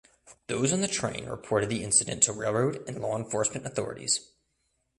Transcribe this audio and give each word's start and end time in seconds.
Those 0.47 0.73
on 0.73 0.81
the 0.81 0.87
train 0.87 1.27
reported 1.27 1.69
the 1.69 1.83
incident 1.83 2.23
to 2.23 2.33
railroad 2.33 2.83
and 2.87 2.99
law 2.99 3.15
enforcement 3.15 3.67
authorities. 3.67 4.31